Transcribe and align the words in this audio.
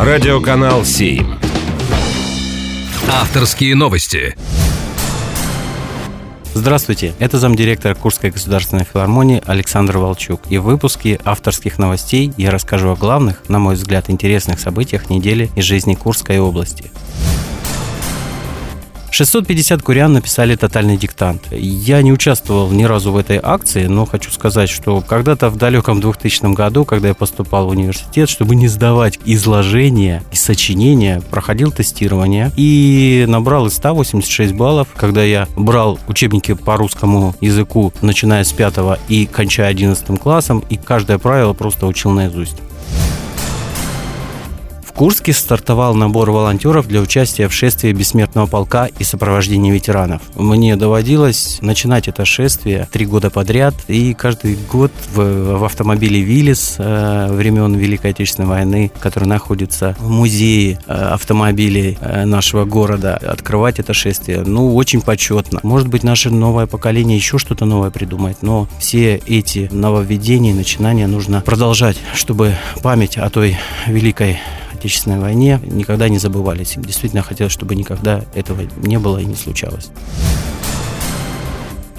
Радиоканал 0.00 0.84
7. 0.84 1.26
Авторские 3.10 3.74
новости. 3.74 4.36
Здравствуйте, 6.54 7.14
это 7.18 7.40
замдиректора 7.40 7.96
Курской 7.96 8.30
государственной 8.30 8.84
филармонии 8.84 9.42
Александр 9.44 9.98
Волчук. 9.98 10.42
И 10.50 10.58
в 10.58 10.62
выпуске 10.62 11.18
авторских 11.24 11.78
новостей 11.78 12.32
я 12.36 12.52
расскажу 12.52 12.90
о 12.90 12.94
главных, 12.94 13.48
на 13.48 13.58
мой 13.58 13.74
взгляд, 13.74 14.08
интересных 14.08 14.60
событиях 14.60 15.10
недели 15.10 15.50
из 15.56 15.64
жизни 15.64 15.96
Курской 15.96 16.38
области. 16.38 16.92
650 19.10 19.82
курян 19.82 20.12
написали 20.12 20.54
тотальный 20.54 20.96
диктант. 20.96 21.42
Я 21.50 22.02
не 22.02 22.12
участвовал 22.12 22.70
ни 22.70 22.84
разу 22.84 23.12
в 23.12 23.16
этой 23.16 23.40
акции, 23.42 23.86
но 23.86 24.04
хочу 24.04 24.30
сказать, 24.30 24.68
что 24.68 25.00
когда-то 25.00 25.50
в 25.50 25.56
далеком 25.56 26.00
2000 26.00 26.54
году, 26.54 26.84
когда 26.84 27.08
я 27.08 27.14
поступал 27.14 27.66
в 27.66 27.70
университет, 27.70 28.28
чтобы 28.28 28.54
не 28.54 28.68
сдавать 28.68 29.18
изложения 29.24 30.22
и 30.32 30.36
сочинения, 30.36 31.22
проходил 31.30 31.72
тестирование 31.72 32.52
и 32.56 33.24
набрал 33.28 33.66
из 33.66 33.74
186 33.74 34.52
баллов. 34.52 34.88
Когда 34.96 35.22
я 35.24 35.48
брал 35.56 35.98
учебники 36.06 36.54
по 36.54 36.76
русскому 36.76 37.34
языку, 37.40 37.92
начиная 38.02 38.44
с 38.44 38.52
5 38.52 39.00
и 39.08 39.26
кончая 39.26 39.68
11 39.68 40.18
классом, 40.18 40.62
и 40.68 40.76
каждое 40.76 41.18
правило 41.18 41.52
просто 41.54 41.86
учил 41.86 42.10
наизусть. 42.10 42.56
Курске 44.98 45.32
стартовал 45.32 45.94
набор 45.94 46.32
волонтеров 46.32 46.88
для 46.88 47.00
участия 47.00 47.46
в 47.46 47.52
шествии 47.52 47.92
Бессмертного 47.92 48.48
полка 48.48 48.86
и 48.86 49.04
сопровождении 49.04 49.70
ветеранов. 49.70 50.22
Мне 50.34 50.74
доводилось 50.74 51.58
начинать 51.60 52.08
это 52.08 52.24
шествие 52.24 52.88
три 52.90 53.06
года 53.06 53.30
подряд, 53.30 53.76
и 53.86 54.12
каждый 54.12 54.58
год 54.68 54.90
в, 55.14 55.58
в 55.58 55.64
автомобиле 55.64 56.20
«Виллис» 56.20 56.74
э, 56.78 57.28
времен 57.30 57.76
Великой 57.76 58.10
Отечественной 58.10 58.48
войны, 58.48 58.90
который 58.98 59.28
находится 59.28 59.94
в 60.00 60.10
музее 60.10 60.80
э, 60.88 60.92
автомобилей 60.92 61.96
э, 62.00 62.24
нашего 62.24 62.64
города, 62.64 63.16
открывать 63.18 63.78
это 63.78 63.94
шествие, 63.94 64.40
ну, 64.40 64.74
очень 64.74 65.00
почетно. 65.00 65.60
Может 65.62 65.86
быть, 65.86 66.02
наше 66.02 66.30
новое 66.30 66.66
поколение 66.66 67.16
еще 67.16 67.38
что-то 67.38 67.66
новое 67.66 67.90
придумает, 67.90 68.38
но 68.42 68.66
все 68.80 69.14
эти 69.28 69.68
нововведения 69.70 70.50
и 70.50 70.54
начинания 70.54 71.06
нужно 71.06 71.40
продолжать, 71.42 71.98
чтобы 72.14 72.56
память 72.82 73.16
о 73.16 73.30
той 73.30 73.56
великой 73.86 74.40
Отечественной 74.78 75.18
войне 75.18 75.60
никогда 75.64 76.08
не 76.08 76.18
забывались. 76.18 76.74
Действительно 76.76 77.22
хотелось, 77.22 77.52
чтобы 77.52 77.74
никогда 77.74 78.24
этого 78.34 78.62
не 78.76 78.98
было 78.98 79.18
и 79.18 79.24
не 79.24 79.34
случалось. 79.34 79.90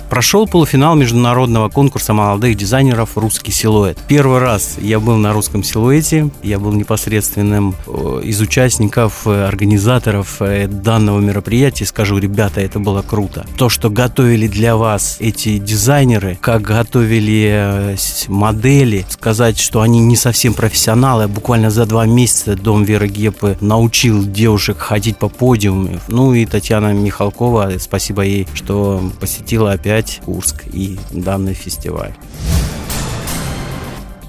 Прошел 0.10 0.48
полуфинал 0.48 0.96
международного 0.96 1.70
конкурса 1.70 2.14
молодых 2.14 2.58
дизайнеров 2.58 3.16
«Русский 3.16 3.52
силуэт». 3.52 4.00
Первый 4.08 4.40
раз 4.40 4.78
я 4.82 5.00
был 5.00 5.18
на 5.18 5.34
русском 5.34 5.64
силуэте, 5.64 6.32
я 6.42 6.58
был 6.58 6.74
непосредственным 6.74 7.76
э, 7.86 8.22
из 8.24 8.42
участников, 8.42 9.28
э, 9.28 9.46
организаторов 9.46 10.42
э, 10.42 10.68
данного 10.68 11.20
мероприятия. 11.20 11.86
Скажу, 11.86 12.18
ребята, 12.18 12.60
это 12.60 12.80
было 12.80 13.04
круто. 13.04 13.46
То, 13.56 13.70
что 13.70 13.92
готовили 13.92 14.48
для 14.48 14.76
вас 14.76 15.18
эти 15.20 15.60
дизайнеры, 15.60 16.40
как 16.42 16.64
готовили 16.64 17.96
модели, 18.28 19.06
сказать, 19.10 19.60
что 19.60 19.82
они 19.82 20.00
не 20.00 20.16
совсем 20.16 20.56
профессионалы, 20.56 21.28
буквально 21.28 21.70
за 21.70 21.86
два 21.86 22.08
месяца 22.08 22.56
Дом 22.56 22.84
Веры 22.84 23.08
Гепы 23.08 23.58
научил 23.62 24.26
девушек 24.26 24.80
ходить 24.80 25.18
по 25.18 25.30
подиуму. 25.30 26.00
Ну 26.08 26.34
и 26.34 26.48
Татьяна 26.48 26.94
Михалкова, 26.94 27.74
спасибо 27.80 28.24
ей, 28.24 28.48
что 28.56 29.04
посетила 29.20 29.74
опять 29.74 29.99
опять 30.00 30.22
Курск 30.24 30.64
и 30.72 30.98
данный 31.12 31.54
фестиваль. 31.54 32.14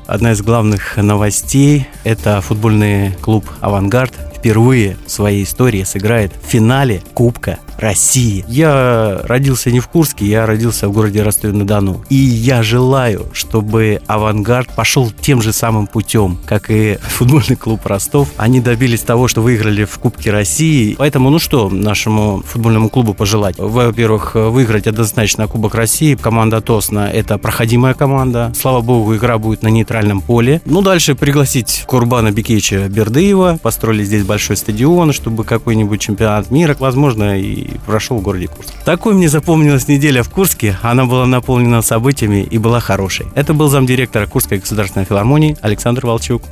Одна 0.06 0.32
из 0.32 0.42
главных 0.42 0.96
новостей– 0.96 1.86
это 2.04 2.40
футбольный 2.40 3.12
клуб 3.22 3.48
«Авангард» 3.60 4.12
впервые 4.36 4.96
в 5.06 5.10
своей 5.10 5.44
истории 5.44 5.84
сыграет 5.84 6.32
в 6.32 6.48
финале 6.48 7.02
Кубка 7.14 7.60
России. 7.80 8.44
Я 8.46 9.22
родился 9.24 9.70
не 9.70 9.80
в 9.80 9.88
Курске, 9.88 10.26
я 10.26 10.46
родился 10.46 10.88
в 10.88 10.92
городе 10.92 11.22
Ростове-на-Дону. 11.22 12.04
И 12.08 12.14
я 12.14 12.62
желаю, 12.62 13.26
чтобы 13.32 14.00
«Авангард» 14.06 14.74
пошел 14.74 15.10
тем 15.10 15.42
же 15.42 15.52
самым 15.52 15.86
путем, 15.86 16.38
как 16.46 16.70
и 16.70 16.98
футбольный 17.00 17.56
клуб 17.56 17.84
Ростов. 17.86 18.28
Они 18.36 18.60
добились 18.60 19.00
того, 19.00 19.28
что 19.28 19.40
выиграли 19.40 19.84
в 19.84 19.98
Кубке 19.98 20.30
России. 20.30 20.94
Поэтому, 20.98 21.30
ну 21.30 21.38
что 21.38 21.68
нашему 21.68 22.42
футбольному 22.46 22.88
клубу 22.88 23.14
пожелать? 23.14 23.56
Во-первых, 23.58 24.34
выиграть 24.34 24.86
однозначно 24.86 25.48
Кубок 25.48 25.74
России. 25.74 26.14
Команда 26.14 26.60
Тосна– 26.60 27.10
это 27.12 27.38
проходимая 27.38 27.94
команда. 27.94 28.52
Слава 28.54 28.80
богу, 28.80 29.16
игра 29.16 29.38
будет 29.38 29.62
на 29.62 29.68
нейтральном 29.68 30.20
поле. 30.20 30.60
Ну, 30.64 30.82
дальше 30.82 31.14
пригласить 31.14 31.84
Курбана 31.86 32.30
Бекеча 32.30 32.88
Бердыева. 32.88 33.58
Построили 33.62 34.04
здесь 34.04 34.24
большой 34.24 34.56
стадион, 34.56 35.12
чтобы 35.12 35.44
какой-нибудь 35.44 36.00
чемпионат 36.00 36.50
мира, 36.50 36.76
возможно, 36.78 37.38
прошел 37.78 38.18
в 38.18 38.22
городе 38.22 38.48
Курск. 38.48 38.72
Такой 38.84 39.14
мне 39.14 39.28
запомнилась 39.28 39.88
неделя 39.88 40.22
в 40.22 40.30
Курске. 40.30 40.76
Она 40.82 41.04
была 41.04 41.26
наполнена 41.26 41.82
событиями 41.82 42.42
и 42.42 42.58
была 42.58 42.80
хорошей. 42.80 43.26
Это 43.34 43.54
был 43.54 43.68
замдиректора 43.68 44.26
Курской 44.26 44.58
государственной 44.58 45.04
филармонии 45.04 45.56
Александр 45.62 46.06
Волчук. 46.06 46.42